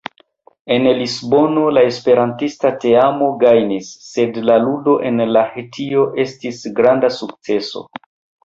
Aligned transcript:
En 0.75 0.85
Lisbono 0.99 1.65
la 1.77 1.83
esperantista 1.89 2.71
teamo 2.85 3.11
malgajnis, 3.33 3.91
sed 4.07 4.41
la 4.49 4.57
ludo 4.65 4.97
en 5.11 5.25
Lahtio 5.37 6.07
estis 6.27 6.67
granda 6.81 7.13
sukceso. 7.21 7.89